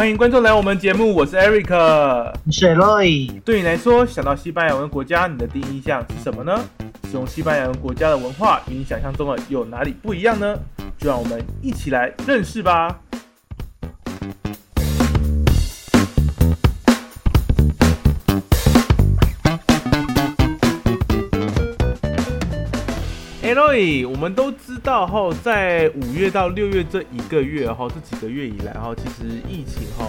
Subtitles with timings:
[0.00, 3.38] 欢迎观众来我们节目，我是 Eric，我是 Roy。
[3.42, 6.58] 对你来说，想到西班牙文国家，你的第一印象是什么呢？
[7.04, 10.58] 使用西班牙文国家的文化与你想象中的有哪里不一样呢？
[10.96, 12.98] 就让我们一起来认识吧。
[24.06, 30.06] 我们都知道哈，在五月到六月这一个月哈，这几个月以来哈，其实疫情哈，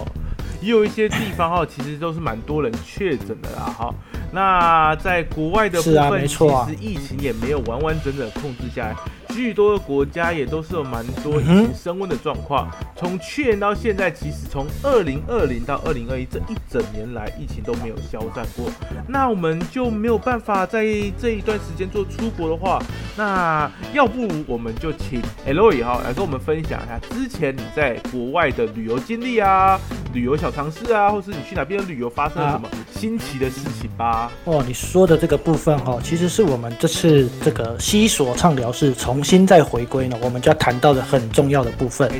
[0.60, 3.92] 也有一些地方哈，其实都是蛮多人确诊的啦哈。
[4.32, 8.94] 那在国外的部分，其实疫情也没有完完整整控制下来。
[9.32, 12.70] 许多的国家也都是有蛮多疫情升温的状况。
[12.96, 18.70] 从去年到现在，其实从二零二零到二零二一这一整年来，疫情都没有消散过。
[19.08, 20.84] 那我们就没有办法在
[21.18, 22.80] 这一段时间做出国的话，
[23.16, 29.80] 那要不我们就请 L 也好来跟我们分享一下之前你在国外的旅游经历啊、
[30.12, 34.30] 旅游小尝试啊，或是你去哪边旅游发生了什么新奇的事情吧。
[34.44, 39.21] 哦，你说的这个部分哈，其实是我们这次这个西索畅聊是从。
[39.22, 42.10] 重新再回归呢，我们就要谈到的很重要的部分。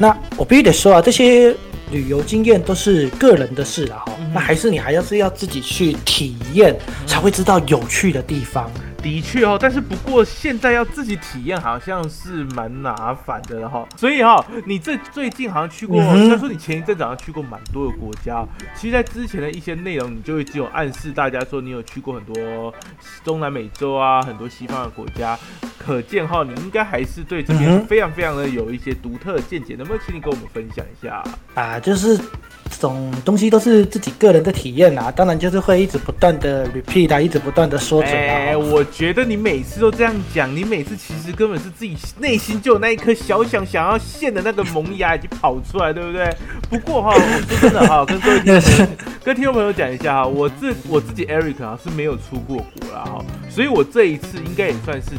[0.00, 1.54] 那我必须得说啊，这些
[1.92, 4.12] 旅游经验都是个人的事了，哈。
[4.34, 6.76] 那还是你还要是要自己去体验，
[7.06, 8.68] 才会知道有趣的地方。
[9.02, 22.72] 的确哦，但是不过现在要自己体验好像是蛮麻烦的哈，所以哈，你这最近好像去过，虽然说你前一阵子好像去过蛮多的国家，其实，在之前的一些内容，你就会只有暗示大家说你有去过很多
[23.24, 25.38] 中南美洲啊，很多西方的国家，
[25.78, 31.80] 可见哈，你应该还是对这边非常非常的有一些独特的见解，能不能请你跟我们分享一下啊？
[31.80, 32.20] 就是。
[32.80, 38.34] 这种东西都是自己个人的体验啊，当然就是会一直不断的 repeat 啊，一直不断的说嘴啊。
[38.34, 46.34] 哎，我觉得你每次都这样讲，你每次其实根本是自己内心就有那一颗小想想要现的那个萌芽已经跑出来，对不对？
[46.70, 48.40] 不过哈，我说真的哈，跟各位
[49.22, 55.10] 跟听众朋友讲一下哈，我自我自己 Eric 啊是没有出过国啦哈，所以我这一次应该也算是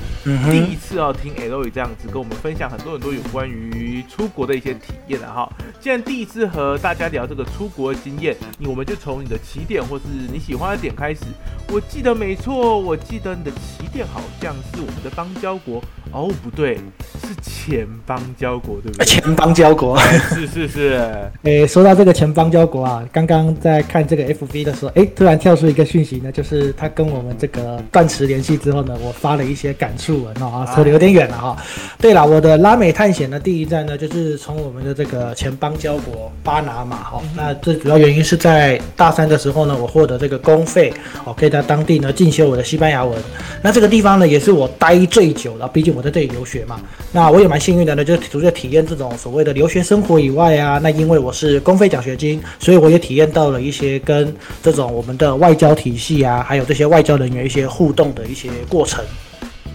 [0.50, 5.48] 第一次啊听 L 这样子跟我们分享很多很多有关于出国的一些体验了哈。
[5.80, 7.46] 既然第一次和大家聊这个。
[7.58, 8.36] 出国的经验，
[8.66, 11.22] 我们就从你的起点或是你喜欢的点开始。
[11.70, 16.76] 我记得没错，我记得你的起点好像是我们的邦交国哦，不对，
[17.22, 19.06] 是前邦交国，对不对？
[19.06, 21.02] 前邦交国，是 是是。
[21.44, 31.58] 诶，说到这个前邦交国啊，刚刚在看这个 FB 的时候，诶，突然跳出一个讯息呢，就是他跟我们这个断词联系之后呢，我发了一些感触文哦，扯得有点远了哈。
[31.98, 37.22] 对了，我的拉美探险的第一站呢，就是从我们的这个前邦交国巴拿马哈。
[37.36, 43.18] 那最主要原因是在大三的时候呢，我获得这个公费，哦，可以在当地呢进修我的西班牙文。
[43.62, 46.80] 那这个地方呢，也是我待最久的，毕竟我在这里留学嘛。
[47.12, 59.04] 那我也蛮幸运的呢，就是除了体验这种所谓的留学生活以外啊，那因为我是公费奖学金，所以我也体验到了一些跟这种我们的外交体系啊，还有这些外交人员一些互动的一些过程。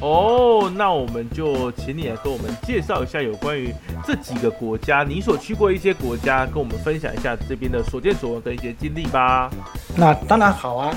[0.01, 3.73] 哦，那我们就请你来跟我们介绍一下有关于
[4.07, 9.51] 这几个国家，你所去过一些国家，跟我们分享一下这边的所见所闻跟一些经历吧。
[9.97, 10.95] 那当然好啊。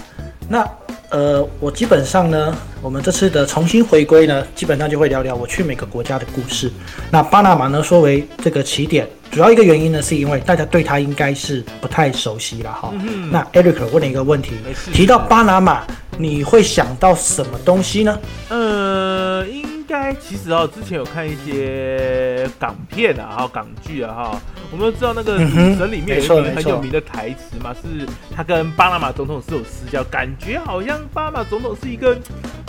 [0.49, 0.67] 那
[1.09, 6.71] 呃，我基本上呢，我们这次的重新回归呢，基本上就会聊聊我去每个国家的故事。
[7.11, 12.91] 那巴拿马呢，作为这个起点，主要一个原因呢，是因为大家对它应该是不太熟悉了哈。
[13.31, 14.53] 那 Eric 问了一个问题，
[14.91, 15.83] 提到巴拿马。
[16.21, 18.19] 你会想到什么东西呢？
[18.49, 24.41] 呃，应该其实哦，之前有看一些港片啊，港剧啊，哈，
[24.71, 32.15] 我们都知道那个《女神》里面有一个很有名的台词嘛，是他跟巴拿马总统是有私交，感觉好像巴拿马总统是一个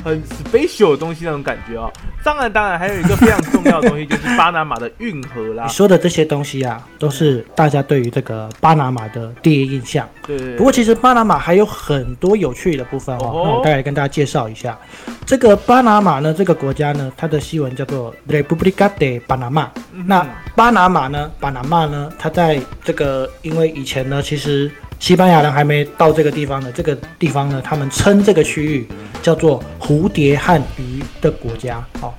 [0.02, 1.90] 很 special 的东西那种感觉哦。
[2.22, 5.64] 当然，当然还有一个非常重要的东西，就是巴拿马的运河啦。
[5.64, 10.06] 你说的这些东西啊，都是大家对于这个巴拿马的第一印象。
[10.26, 10.56] 对。
[10.56, 13.42] 不过，其实巴拿马还有很多有趣的部分哦。
[13.44, 14.78] 那我大概跟大家介绍一下，
[15.24, 19.68] 这个巴拿马呢，这个国家呢，它的西文叫做 Republica de Panama。
[20.06, 28.86] 那巴拿马呢，巴拿马呢，它在这个，因为以前呢，其实西班牙人还没到这个地方呢，这个地方呢，他们称这个区域。
[29.22, 32.14] 叫做蝴蝶和鱼的国家，好，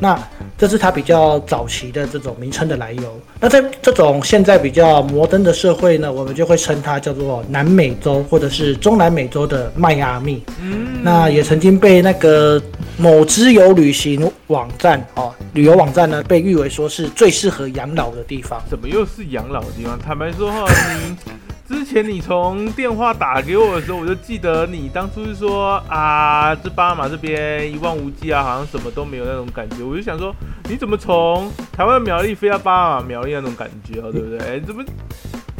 [0.00, 0.18] 那
[0.56, 3.20] 这是它比较早期的这种名称的来由。
[3.38, 10.42] 那在这种现在比较摩登的社会呢，我们就会称它叫做南美洲或者是中南美洲的迈阿密。
[10.62, 12.58] 嗯，那也曾经被那个
[12.96, 18.58] 某自由旅行网站哦，旅游网站呢，被誉为说是最适合养老的地方。
[18.70, 19.98] 怎么又是养老的地方？
[19.98, 20.64] 坦白说哈，
[21.68, 29.84] 之前你从电话打给我的时候，我就记得你当初是说啊，这巴拿马这边一望无际啊，好像什么都没有那种感觉。
[29.84, 30.34] 我就想说，
[30.70, 34.60] 你怎么从台湾苗栗飞到巴拿马苗栗那种感觉啊，对不对？
[34.60, 34.82] 怎么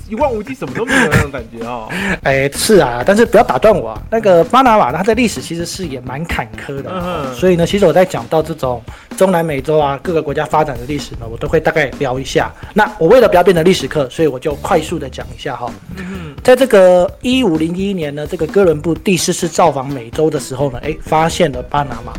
[0.08, 1.88] 一望无际，什么都没有那种感觉哦。
[2.24, 4.02] 哎，是啊，但是不要打断我啊。
[4.10, 7.34] 那个巴拿马，它的历史其实是也蛮坎坷的。
[7.34, 8.82] 所以呢，其实我在讲到这种
[9.16, 12.50] 中南美洲啊各个国家发展的历史呢，我都会大概聊一下。
[12.74, 15.70] 那我为了不要变成历史课，所以我就快速的讲一下哈。
[16.42, 22.12] 在这个一五零一年呢，这个哥伦布第四次造访美洲的时候呢，哎，发现了巴拿马。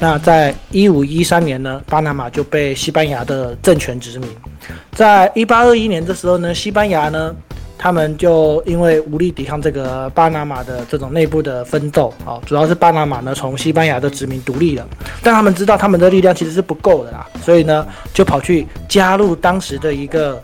[0.00, 4.28] 那在一五一三年呢，巴拿马就被西班牙的政权殖民。
[4.92, 7.34] 在一八二一年的时候呢，西班牙呢，
[7.76, 14.86] 他们就因为无力抵抗这个巴拿马的这种内部的奋斗，啊，主要是巴拿马呢从西班牙的殖民独立了，
[15.20, 17.84] 但他们知道他们的力量其实是不够的啦，所以呢，
[18.14, 20.40] 就跑去加入当时的一个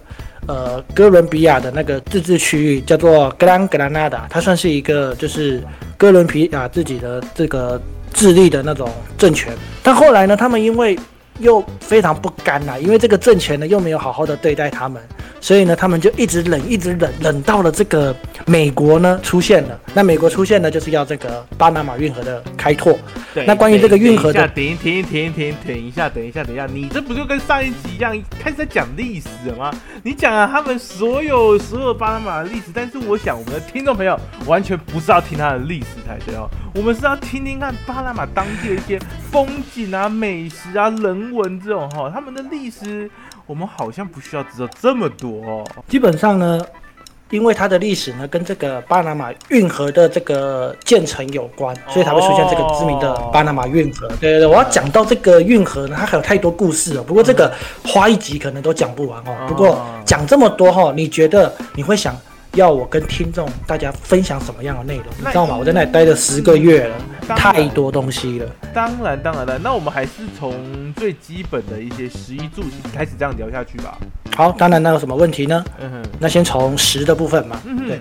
[0.48, 5.62] 呃哥伦比亚的那个自治区域，叫做格兰格兰纳达，它算是一个就是
[5.96, 7.80] 哥伦比亚自己的这个。
[8.14, 8.88] 智利的那种
[9.18, 9.52] 政权，
[9.82, 10.98] 但后来呢，他们因为
[11.40, 15.02] 又非常不甘呐，因为这个政权呢又没有好好的对待他们。
[15.40, 18.16] 所以呢，他们就一直忍，一直忍，忍到了这个
[18.46, 19.78] 美国呢出现了。
[19.92, 22.96] 那美国出现呢，就是要这个巴拿马运河的开拓。
[23.34, 29.74] 对，那关于这个运河的，停停停停停一下，等一下，等一下，你这不就跟上一集一样，开始在讲历史了吗？
[30.04, 38.98] 你讲了他们所有所有巴拿马的历史，但是我想我们的听众朋友完全不是要听他的历史才对哦，我们是要听听看巴拿马当地的一些
[39.30, 43.10] 风景啊、美食啊、人文这种哈，他们的历史。
[43.46, 45.70] 我们好像不需要知道这么多哦。
[45.86, 46.58] 基本上呢，
[47.30, 54.06] 因为它的历史呢跟这个巴拿马运河的这个建成有关，所以才会出现这个知名的巴拿马运河。
[54.20, 57.02] 对对对，我要讲到这个运河呢，它还有太多故事了。
[57.02, 57.52] 不过这个
[57.84, 59.34] 花一集可能都讲不完哦。
[59.48, 62.14] 不过讲这么多哈，你觉得你会想？
[62.54, 65.56] 要我跟听众大家分享什么样的内容，你知道吗？
[65.58, 66.94] 我在那里待了十个月了，
[67.34, 68.46] 太多东西了。
[68.72, 69.58] 当然，当然了。
[69.58, 73.98] 那我们还是从最基本的一些食衣住行开始这样聊下去吧。
[74.36, 75.64] 好，当然，那有什么问题呢？
[75.80, 77.60] 嗯哼，那先从食的部分嘛。
[77.64, 77.98] 嗯对，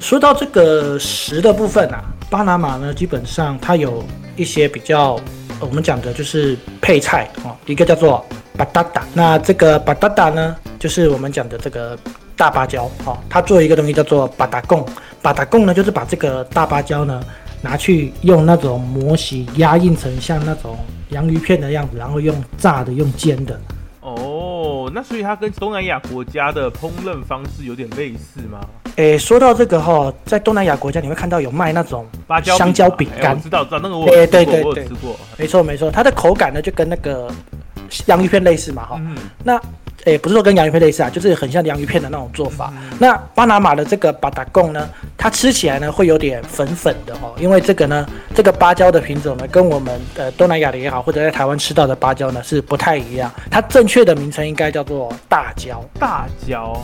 [0.00, 4.04] 说到这个食的部分啊，巴拿马呢，基本上它有
[4.36, 5.18] 一些比较，
[5.60, 8.24] 我们讲的就是配菜哦，一个叫做
[8.56, 9.02] 巴达达。
[9.12, 11.98] 那这个巴达达呢，就是我们讲的这个。
[12.36, 14.84] 大芭蕉，哦，它做一个东西叫做巴达贡，
[15.22, 17.22] 巴达贡呢，就是把这个大芭蕉呢
[17.62, 20.76] 拿去用那种模型压印成像那种
[21.10, 23.56] 洋芋片的样子，然后用炸的，用煎的。
[24.94, 28.60] 哦，那所以它跟东南亚国家的烹饪方式有点类似吗？
[28.96, 37.28] 诶，说到这个哈，在东南亚国家你会看到有卖那种芭蕉香蕉饼干，知道知道那个我对对对吃过，没错没错，它的口感呢就跟那个
[38.06, 39.60] 洋芋片类似嘛哈，嗯那。
[40.04, 42.72] 诶，不是说跟洋芋片类似啊，就是很像洋芋片的那种做法。
[42.98, 53.32] 那巴拿马的这个巴达贡呢，它吃起来呢会有点粉粉的哦，因为这个呢，这个芭蕉的品种呢，跟我们呃东南亚的也好，或者在台湾吃到的芭蕉呢是不太一样。
[53.50, 55.82] 它正确的名称应该叫做大蕉。
[55.98, 56.80] 大蕉哦。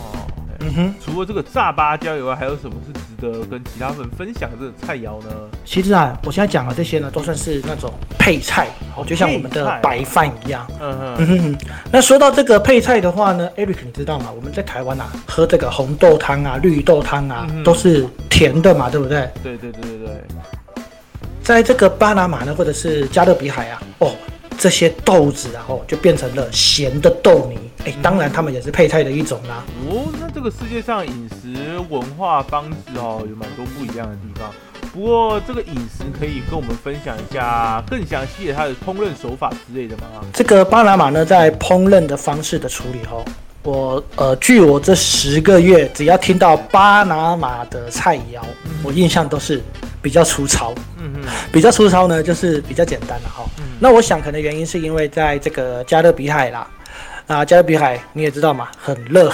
[0.63, 5.29] 嗯哼，除了这个炸芭蕉以外，还有什么是值得跟其他人分享的这个菜肴呢？
[5.65, 10.67] 其实啊，我现在讲的这些呢，都算是那种配菜，哦，就像我们的白饭一样。
[10.81, 11.59] 嗯嗯，
[11.93, 14.33] 那说到这个配菜的话呢，Eric，你知道吗？
[14.35, 19.29] 我们在台湾啊，喝这个红豆汤啊、绿豆汤啊，都是甜的嘛，对不对？
[19.43, 20.85] 对对对对对。
[21.43, 24.13] 在这个巴拿马呢，或者是加勒比海啊，哦。
[24.59, 27.70] 这些豆子，然后就变成了咸的豆泥。
[27.87, 29.65] 哎，当然他们也是配菜的一种啦。
[29.89, 34.51] 哦，那这个世界上饮食文化方式哦，有蛮多不一样的地方。
[34.93, 40.03] 不过这个饮食可以跟我们分享一下更详细的它的烹饪手法之类的吗？
[40.33, 43.25] 这个巴拿马呢，在烹饪的方式的处理哦，
[43.63, 48.41] 我呃，据我这十个月，只要听到巴拿马的菜肴，
[48.83, 49.63] 我印象都是
[50.03, 50.75] 比较粗糙。
[50.99, 51.23] 嗯嗯，
[51.53, 53.45] 比较粗糙呢，就是比较简单的哈。
[53.79, 56.69] 那我想，可能原因是因为在这个加勒比海啦，
[57.31, 59.31] 啊，加勒比海你也知道嘛，很热，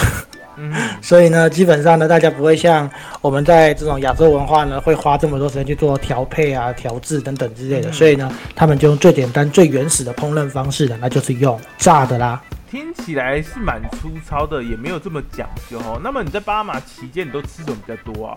[0.56, 2.88] 嗯， 所以呢，基本上呢，大家不会像
[3.22, 12.38] 我们在这种亚洲文化呢，会花这么多时间去做调配啊、调制等等之类的，所以呢，他们就用最简单、最原始的烹饪方式的，那就是用炸的啦。
[12.70, 15.98] 听起来是蛮粗糙的，也没有这么讲究哦。
[16.04, 18.36] 那么你在巴拿马期间，你都吃什么比较多啊？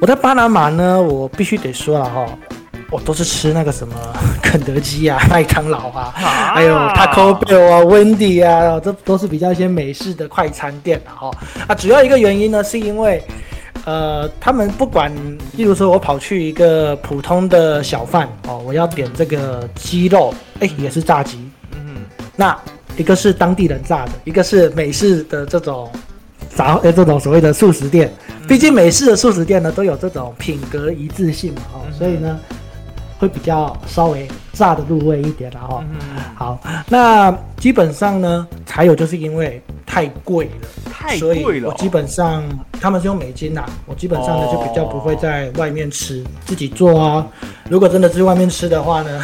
[0.00, 2.26] 我在巴拿马呢，我必须得说了哈。
[2.94, 3.96] 我都是吃那个什么
[4.40, 11.28] 肯德基啊、 麦当劳啊，还有 Taco Bell 啊、Wendy 啊，这都是比较一些美式的快餐店的哈。
[11.66, 13.20] 啊，主要一个原因呢，是因为，
[13.84, 15.12] 呃，他们不管，
[15.56, 21.36] 例如说我跑去一个普通的小贩哦，我要点这个鸡肉，哎，也是炸鸡。
[21.72, 21.96] 嗯，
[22.36, 22.56] 那
[22.96, 25.90] 一个是当地人炸的，一个是美式的这种
[26.54, 28.14] 炸，呃，这种所谓的素食店。
[28.46, 32.38] 毕竟美式的素食店呢，都有这种品格一致性嘛，哦，所以呢。
[33.24, 35.84] 会比较稍微炸的入味一点了哈。
[36.34, 42.42] 好，那基本上呢，还有就是因为太贵了，太贵了哦我基本上
[42.78, 47.26] 他们是用美金呐、我基本上呢哦就比较不会在外面吃，自己做啊。
[47.70, 49.22] 如果真的去外面吃的话呢，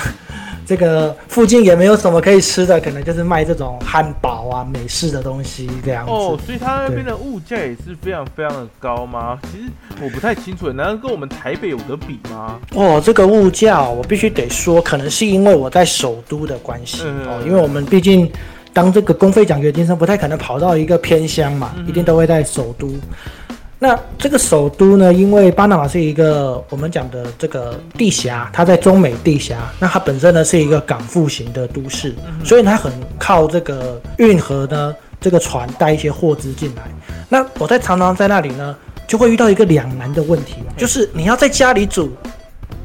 [0.70, 6.12] 这个附近也没有什么可以吃的，可能就是卖这种汉堡啊、美式的东西这样子。
[6.12, 9.36] 哦，所以它那边的物价也是非常非常的高吗？
[9.50, 9.64] 其实
[10.00, 12.60] 我不太清楚，难道跟我们台北有得比吗？
[12.76, 18.30] 哦，这个物价我必须得说，可能是因为我在首都的关系、嗯哦，因为我们毕竟
[18.72, 22.88] 当这个公费奖学金生，不太可能跑到一个偏乡嘛，嗯一定都会在首都。
[23.82, 36.82] 那这个首都呢，因为巴拿马是一个我们讲的这个地峡，它在中美地峡，那它本身呢是一个港埠型的都市，所以它很靠这个运河呢，这个船带一些货资进来。
[37.26, 38.76] 那我在常常在那里呢，
[39.08, 42.12] 就会遇到一个两难的问题，就是你要在家里煮，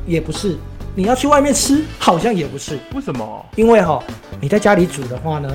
[0.08, 0.56] 也不是；
[0.96, 2.80] 你要去外面吃，好像也不是。
[2.94, 3.46] 为什么？
[3.58, 4.02] 因为哈、
[4.40, 5.52] 你在家里煮的话呢，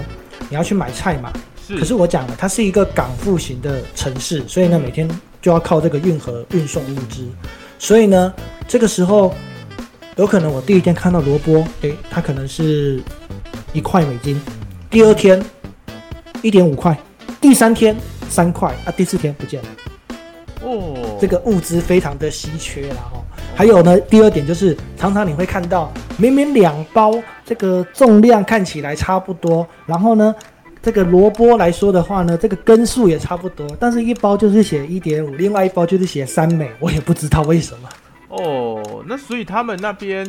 [0.50, 1.32] 你要去买菜嘛。
[1.66, 5.08] 是，可是我讲了，它是一个港埠型的城市，所以呢，每天
[5.40, 7.28] 就要靠这个运河运送物资。
[7.78, 8.32] 所以呢，
[8.68, 9.34] 这个时候
[10.16, 13.02] 有可能我第一天看到萝卜，诶，它可能是
[13.72, 14.40] 一块美金，
[14.90, 15.42] 第二天
[16.42, 16.98] 一点五块，
[17.40, 17.96] 第三天
[18.28, 19.68] 三块啊，第四天不见了。
[20.62, 23.22] 哦，这个物资非常的稀缺啦哈。
[23.54, 27.14] 还有呢，第二点就是常常你会看到，明明两包
[27.46, 30.34] 这个重量看起来差不多，然后呢，
[30.82, 37.88] 这个萝卜来说的话呢，这个根数也差不多，但是一包就是写一点五，另外一包就是写三美，我也不知道为什么。
[38.28, 40.26] 哦，那所以他们那边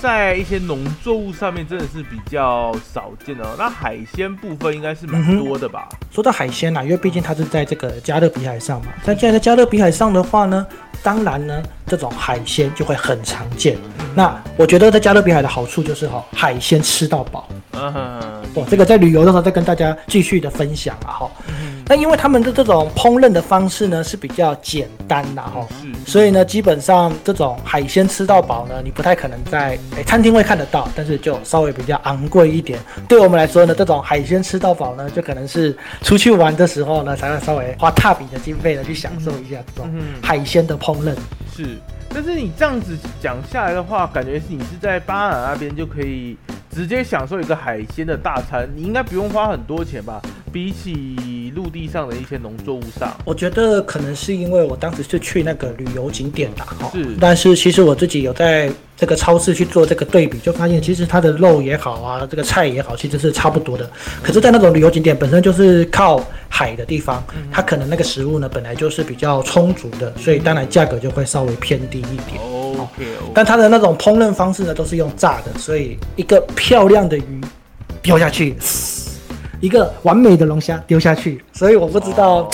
[0.00, 3.54] 在一些农作物上面真的是比较少见的、哦。
[3.58, 5.88] 那海鲜部分应该是蛮多的吧？
[6.10, 10.66] 说到海鲜啊，因为毕竟它是在这个加勒比海上嘛，但既然在加勒比海上的话呢，
[11.02, 13.76] 当然呢，这种海鲜就会很常见。
[14.14, 17.48] 那我觉得在加勒比海的好处就是哈、海鲜吃到饱。
[17.72, 18.20] 嗯哼，
[18.54, 21.30] 哦，这个在旅游的时候再跟大家继续的分享啊哈。
[21.48, 32.78] 嗯那因为他们的这种烹饪的方式呢是比较简单的哈，是所以呢，基本上这种海鲜吃到饱呢，你不太可能在诶餐厅会看得到，但是就稍微比较昂贵一点。
[33.08, 41.12] 对我们来说呢，这种海鲜吃到饱呢，就可能是出去玩的时候呢，才会稍微花大笔的经费呢去享受一下这种嗯海鲜的烹饪。
[41.52, 41.76] 是。
[42.12, 46.36] 但是你这样子讲下来的话，感觉是你是在巴拿那边就可以
[46.74, 50.20] 直接享受一个海鲜的大餐，你应该不用花很多钱吧？
[50.52, 51.16] 比起
[51.50, 57.16] 陆地上的一些农作物上，我觉得可能是因为我当时是去那个旅游景点的哈，是。
[57.20, 63.90] 但是其实我自己有在这个超市去做这个对比，就发现其实它的肉也好啊，这个菜也好，其实是差不多的。
[64.22, 72.40] 可是，在那种旅游景点本身就是靠海的地方，它可能那个食物呢本来就是比较充足的，所以当然价格就会稍微偏低一点。
[72.78, 73.04] OK，
[73.34, 77.40] 但它的那种烹饪方式呢，都是用炸的，所以一个漂亮的鱼
[78.02, 78.54] 丢下去，
[79.60, 82.50] 一个完美的龙虾丢下去，所以我不知道哦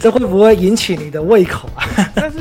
[0.00, 1.82] 这会不会引起你的胃口啊？
[2.14, 2.38] 但是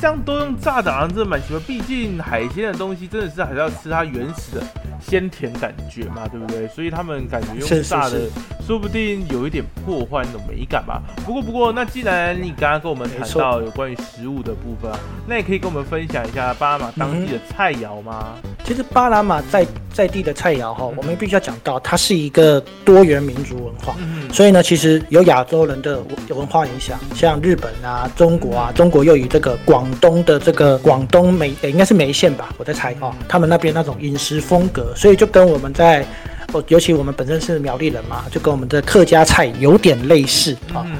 [0.00, 1.58] 这样都用炸的，好像真的蛮奇怪。
[1.66, 4.66] 毕竟海鲜的东西真的是还是要吃它原始的
[5.00, 6.66] 鲜甜感觉嘛，对不对？
[6.68, 8.30] 所以他们感觉用是是炸的，是
[8.66, 11.02] 说不定有一点破坏那种美感吧。
[11.24, 18.34] 不过不过，那既然你刚刚跟我们谈到有关于食物的部分啊，那也可以跟我们分享一下巴拿马当地的菜肴吗？
[18.64, 23.94] 其实巴拿马在在地的菜肴哈，我们必须要讲到，它是一个多元民族文化。
[23.98, 36.06] 嗯所以呢，其实有亚洲人的文化影响，像日本啊、中国啊，中国又以这个广东的这个广东梅，呃应该是梅县吧，我在猜哦，他们那边那种饮食风格，所以就跟我们在，
[36.52, 40.84] 哦，尤其我们本身是苗栗人嘛，就跟我们的客家菜有点类似啊。
[40.86, 40.94] 嗯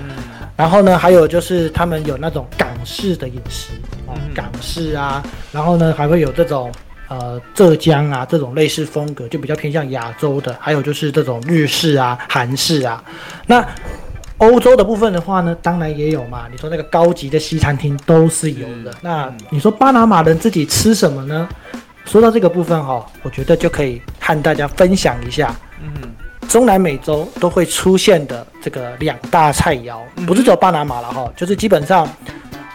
[0.56, 3.72] 然后呢，还有就是他们有那种港式的饮食
[4.06, 6.72] 啊嗯，港式啊，然后呢还会有这种
[7.08, 13.04] 呃浙江啊这种类似风格，就比较偏向亚洲的，还有就是这种日式啊、韩式啊。
[13.46, 13.62] 那
[14.38, 16.46] 欧洲的部分的话呢，当然也有嘛。
[16.50, 18.90] 你说那个高级的西餐厅都是有的。
[18.92, 21.46] 是那你说巴拿马人自己吃什么呢？
[22.06, 25.54] 说到这个部分哈、我觉得就可以和大家分享一下。
[25.82, 25.90] 嗯。
[26.48, 32.08] 中南美洲都会出现的这个两大菜肴，不是只有巴拿马了哈，就是基本上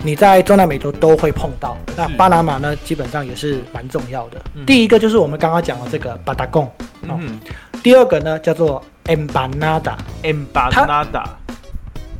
[0.03, 1.77] 你在中南美洲都会碰到。
[1.95, 4.41] 那巴拿马呢，基本上也是蛮重要的。
[4.67, 6.69] 第一个就是我们刚刚讲的这个巴达贡，
[7.03, 7.39] 嗯嗯
[7.81, 11.23] 第二个呢叫做 empanada，，empanada，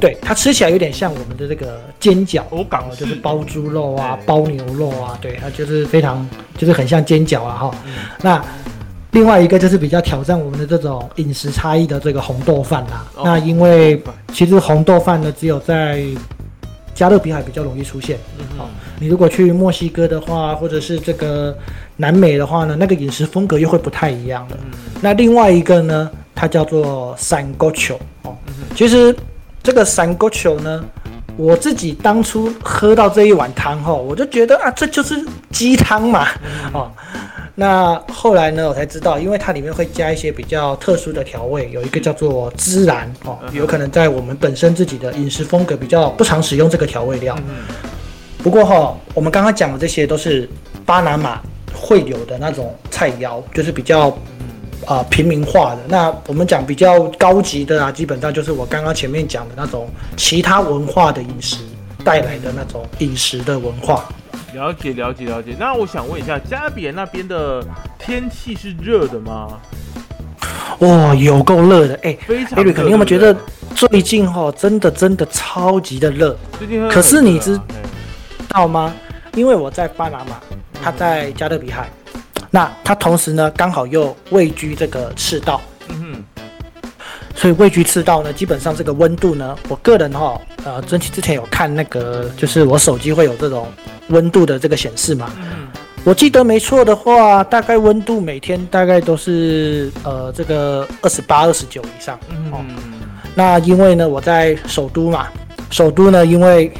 [0.01, 2.41] 对，它吃起来有点像我们的这个煎饺。
[2.49, 6.27] 哦，港哦，就是包猪肉啊，对包牛肉啊，对，它就是非常，
[6.57, 7.71] 就是很像煎饺啊哈。
[7.85, 8.43] 嗯那
[9.11, 13.05] 另外一个就是比较挑战我们的这种饮食差异的这个红豆饭啦。
[13.15, 14.01] 哦那因为
[14.33, 16.01] 其实红豆饭呢，只有在
[16.95, 18.17] 加勒比海比较容易出现。
[18.39, 21.53] 嗯好你如果去墨西哥的话，或者是这个
[21.97, 24.57] 南美的话呢，那个饮食风格又会不太一样了。
[24.63, 29.13] 嗯那另外一个呢，它叫做 sancocho 哦，嗯其实
[29.63, 30.83] 这个三锅球呢，
[31.37, 36.27] 我自己当初喝到这一碗汤后，我就觉得啊，这就是鸡汤嘛，
[36.73, 36.91] 哦。
[37.53, 47.37] 那后来呢，我才知道，因为它里面会加一些比较特殊的调味，有一个叫做孜然哦，有可能在我们本身自己的饮食风格比较不常使用这个调味料。
[48.41, 50.49] 不过哈，我们刚刚讲的这些都是
[50.85, 51.39] 巴拿马
[51.73, 54.17] 会有的那种菜肴，就是比较
[54.85, 55.79] 啊平民化的。
[55.87, 61.57] 那我们讲比较高级的啊，基本上就是我刚刚前面讲的那种其他文化的饮食
[62.03, 64.05] 带来的那种饮食的文化。
[64.53, 67.63] 了解了解了解，那我想问一下，加比那边的
[67.97, 69.57] 天气是热的吗？
[70.79, 72.17] 哇，有够热的哎！
[72.55, 73.33] 艾瑞克，你有没有觉得
[73.75, 76.35] 最近哈，真的真的超级的热？
[76.57, 77.57] 最近可是你知
[78.49, 78.93] 道吗？
[79.35, 80.41] 因为我在巴拿马，
[80.83, 81.89] 他在加勒比海，
[82.51, 85.59] 那它同时呢，刚好又位居这个赤道。
[87.33, 93.67] 所以位居赤道呢，基本上这个温度呢，我个人哈，呃，之之前有看那个，就是我手机会有这种
[94.09, 95.31] 温度的这个显示嘛。
[95.37, 95.67] 嗯。
[96.03, 102.19] 我记得没错的话，大概温度每天大概都是呃这个二十八、二十九以上。
[102.29, 102.53] 嗯。
[103.33, 105.27] 那因为呢，我在首都嘛，
[105.71, 106.71] 首都呢，因为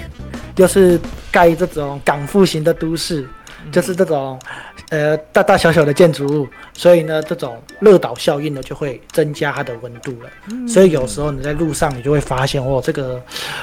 [0.58, 1.00] 又是
[1.32, 3.28] 盖这种港复型的都市，
[3.72, 4.38] 就是这种。
[4.92, 10.68] 呃，大大小小的建筑物，所以呢，这种热岛效应呢，就会增加它的温度了。
[10.68, 13.22] 所以有时候你在路上，你就会发现，哦，这个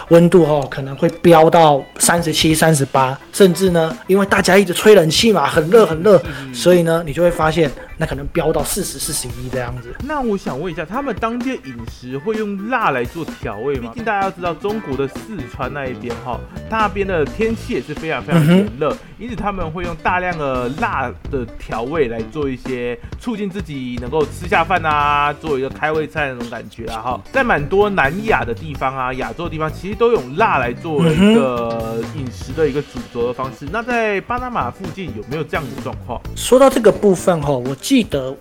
[0.08, 6.22] 温度哦，可能会飙到三十七、三十八，甚至呢，因为大家一直吹冷气嘛，很热很热，
[6.52, 9.94] 所以呢，你就会发现，那可能飙到四十四十一这样子。
[10.04, 13.90] 那我想问一下，他们当地饮食会用辣来做调味吗？
[13.92, 16.38] 毕竟大家要知道，中国的四川那一边哈，
[16.70, 21.12] 那边的天气也是非常非常炎热，因此他们会用大量的辣。
[21.30, 33.66] 的调味来做一些促进自己能够吃下饭啊，做一个开胃菜那种感觉啊哈，在蛮多南亚的地方啊，亚洲的地方其实都用辣来做一个饮食的一个主轴的方式。
[33.72, 36.20] 那在巴拿马附近有没有这样的状况？
[36.36, 38.34] 说到这个部分哈，我记得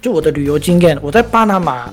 [0.00, 1.88] 就我的旅游经验，我在巴拿马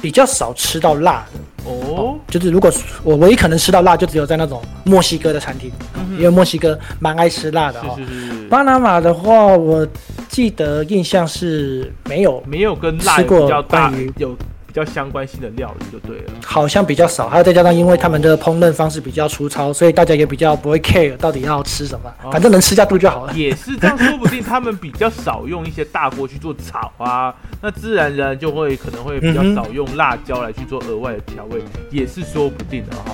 [0.00, 1.40] 比较少吃到辣的。
[1.64, 2.72] 哦，就是如果
[3.04, 5.70] 我唯一可能吃到辣，就只有在那种墨西哥的餐厅，
[6.18, 7.96] 因为墨西哥蛮爱吃辣的哦。
[8.50, 9.86] 巴拿马的话，我
[10.32, 14.36] 记得印象是没有没有跟辣比较关于有。
[14.64, 23.34] 比较相关性的料理就对了，好像比较少，还有再加上因为他们的烹饪方式比较粗糙，所以大家也比较不会 care 到底要吃什么，反正能吃下肚就好了。
[23.34, 33.12] 也是这样，说不定他们比较少用一些大锅去做炒啊，那自然而然就会可能会比较少用辣椒来去做额外的调味，也是说不定的哈。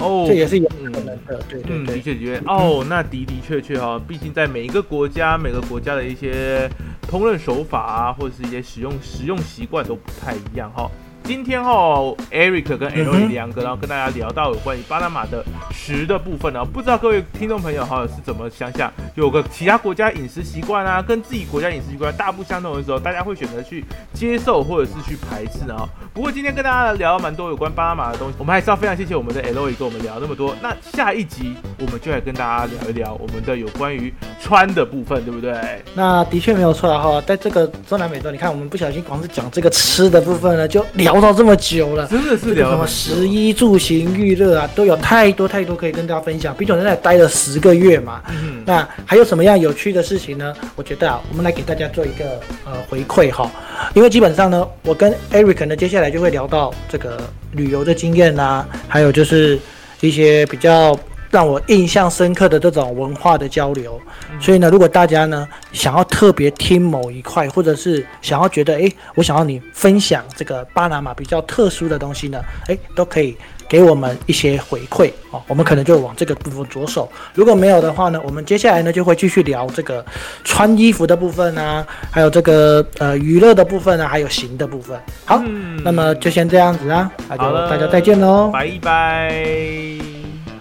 [0.00, 2.38] 哦，这也是有可能的，对对对，的确的确。
[2.46, 6.68] 哦，那的的确确哈，毕竟在每一个国家，每个国家的一些
[7.10, 10.90] 烹饪手法啊，或者是一些使用使用习惯都不太一样哈。
[11.24, 25.76] 今天哦，Eric 跟 L 两个，然后跟大家聊到有关于巴拿马的食的部分呢，不知道各位听众朋友哈是怎么想想，有个其他国家饮食习惯啊，跟自己国家饮食习惯大不相同的时候，大家会选择去接受或者是去排斥呢？
[26.12, 30.56] 不过今天跟大家聊蛮多有关巴拿马的东西，我们还是要非常谢谢我们的 L 跟我们聊那么多。
[30.60, 35.54] 那下一集我们就来跟大家聊一聊我们的有关于穿的部分，对不对？
[35.94, 41.09] 那的确没有错的哈，在这个中南美洲，你看我们不小心光是讲这个吃的部分呢，就聊。
[41.18, 46.54] 到这么久了，真的是聊什么十一住行娱乐啊，都有太多太多可以跟大家分享。
[46.54, 48.20] 毕竟在那待了十个月嘛，
[48.66, 50.54] 那还有什么样有趣的事情呢？
[50.76, 53.50] 我觉得啊，我们来给大家做一个呃回馈哈。
[53.94, 57.18] 因为基本上呢，我跟 Eric 呢接下来就会聊到这个
[57.52, 59.58] 旅游的经验啊，还有就是
[60.02, 60.94] 一些比较。
[61.30, 64.00] 让我印象深刻的这种文化的交流，
[64.40, 73.36] 所以呢，如果大家呢想要特别听某一块，或者是想要觉得，哎，我想要你分享这个巴拿马比较特殊的东西呢，哎，都可以
[73.68, 77.08] 给我们一些回馈哦，我们可能就往这个部分着手。
[77.32, 80.04] 如果没有的话呢，我们接下来呢就会继续聊这个
[80.42, 84.98] 穿衣服的部分啊，还有这个呃娱乐的部分啊，还有行的部分。
[85.24, 85.40] 好，
[85.84, 89.89] 那么就先这样子啊，那就大家再见喽，拜拜。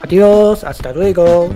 [0.10, 1.50] Adiós, hasta luego.